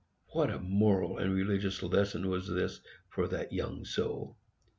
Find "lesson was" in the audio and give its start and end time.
1.83-2.47